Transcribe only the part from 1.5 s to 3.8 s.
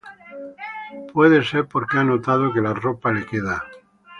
porque ha notado que la ropa le queda